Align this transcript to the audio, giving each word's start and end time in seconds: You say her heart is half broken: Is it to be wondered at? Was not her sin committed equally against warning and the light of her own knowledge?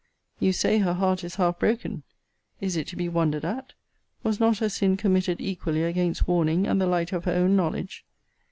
You 0.39 0.51
say 0.51 0.79
her 0.79 0.93
heart 0.95 1.23
is 1.23 1.35
half 1.35 1.59
broken: 1.59 2.01
Is 2.59 2.75
it 2.75 2.87
to 2.87 2.95
be 2.95 3.07
wondered 3.07 3.45
at? 3.45 3.73
Was 4.23 4.39
not 4.39 4.57
her 4.57 4.67
sin 4.67 4.97
committed 4.97 5.39
equally 5.39 5.83
against 5.83 6.27
warning 6.27 6.65
and 6.65 6.81
the 6.81 6.87
light 6.87 7.13
of 7.13 7.25
her 7.25 7.33
own 7.33 7.55
knowledge? 7.55 8.03